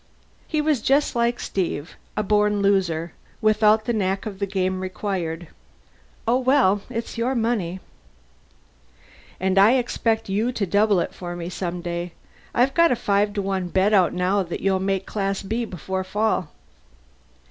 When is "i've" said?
12.51-12.73